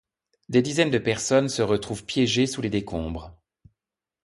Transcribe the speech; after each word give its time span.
Des 0.49 0.63
dizaines 0.63 0.89
de 0.89 0.97
personnes 0.97 1.47
se 1.47 1.61
retrouvent 1.61 2.03
piégées 2.05 2.47
sous 2.47 2.63
les 2.63 2.71
décombres. 2.71 3.37